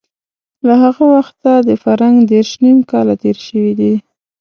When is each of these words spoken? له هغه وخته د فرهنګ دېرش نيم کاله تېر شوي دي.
له 0.67 0.73
هغه 0.83 1.03
وخته 1.15 1.51
د 1.67 1.69
فرهنګ 1.83 2.17
دېرش 2.31 2.51
نيم 2.63 2.79
کاله 2.91 3.15
تېر 3.23 3.37
شوي 3.47 3.73
دي. 3.79 3.93